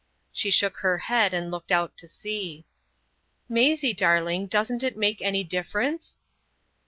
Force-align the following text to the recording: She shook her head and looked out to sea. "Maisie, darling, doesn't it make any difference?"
She 0.33 0.49
shook 0.49 0.77
her 0.77 0.97
head 0.97 1.31
and 1.31 1.51
looked 1.51 1.71
out 1.71 1.95
to 1.97 2.07
sea. 2.07 2.65
"Maisie, 3.47 3.93
darling, 3.93 4.47
doesn't 4.47 4.81
it 4.81 4.97
make 4.97 5.21
any 5.21 5.43
difference?" 5.43 6.17